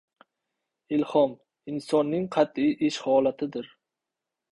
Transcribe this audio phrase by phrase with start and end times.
[0.95, 1.35] Ilhom–
[1.73, 3.69] insonning qatʼiy ish holatidir.